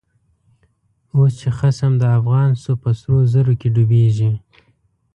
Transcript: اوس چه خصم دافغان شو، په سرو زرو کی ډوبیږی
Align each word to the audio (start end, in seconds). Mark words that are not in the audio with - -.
اوس 1.15 1.33
چه 1.41 1.49
خصم 1.57 1.93
دافغان 2.03 2.49
شو، 2.61 2.73
په 2.81 2.89
سرو 2.99 3.19
زرو 3.31 3.53
کی 3.59 3.67
ډوبیږی 3.75 4.31